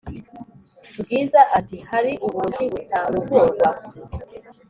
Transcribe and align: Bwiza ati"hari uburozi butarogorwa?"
Bwiza 1.01 1.41
ati"hari 1.57 2.11
uburozi 2.25 2.65
butarogorwa?" 2.73 3.69